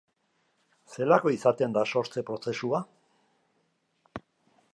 [0.95, 2.81] Zelako izaten da sortze prozesua?